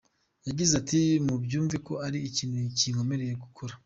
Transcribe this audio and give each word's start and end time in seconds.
Yagize 0.47 0.73
ati 0.81 0.99
“Mubyumve 1.25 1.75
ko 1.85 1.93
ari 2.05 2.19
ikintu 2.29 2.57
kinkomereye 2.79 3.33
gukora. 3.43 3.73